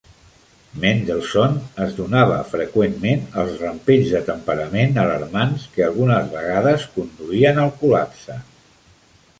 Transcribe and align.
Mendelssohn 0.83 1.59
es 1.83 1.91
donava 1.97 2.37
freqüentment 2.53 3.21
als 3.43 3.59
rampells 3.65 4.09
de 4.15 4.23
temperament 4.31 4.97
alarmants 5.03 5.69
que 5.77 5.85
algunes 5.91 6.35
vegades 6.37 6.89
conduïen 6.99 7.63
al 7.67 7.73
col·lapse. 7.85 8.41